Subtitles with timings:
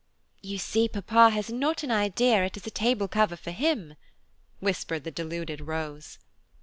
[0.41, 3.93] "You see papa has not an idea it is a table cover for him,"
[4.59, 6.17] whispered the deluded Rose.